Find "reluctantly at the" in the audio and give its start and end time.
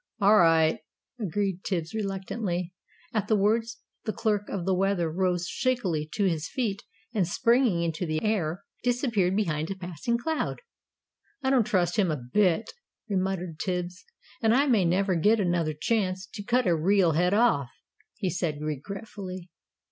1.93-3.35